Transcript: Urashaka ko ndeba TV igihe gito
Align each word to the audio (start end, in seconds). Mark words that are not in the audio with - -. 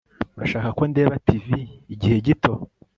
Urashaka 0.35 0.69
ko 0.77 0.83
ndeba 0.91 1.15
TV 1.25 1.47
igihe 1.93 2.17
gito 2.27 2.53